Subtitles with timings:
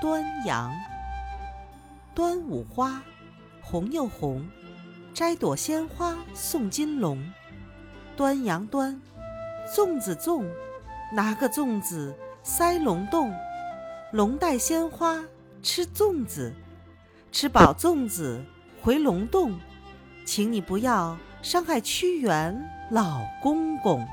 [0.00, 0.72] 端阳。
[2.14, 3.02] 端午花
[3.60, 4.48] 红又红，
[5.14, 7.32] 摘朵鲜花送金龙，
[8.16, 9.00] 端阳端
[9.74, 10.44] 粽子粽，
[11.12, 13.32] 拿个粽子塞龙洞，
[14.12, 15.24] 龙带鲜花
[15.62, 16.52] 吃粽子，
[17.30, 18.44] 吃饱粽子
[18.82, 19.58] 回龙洞，
[20.24, 24.06] 请你不要伤害屈原老公公。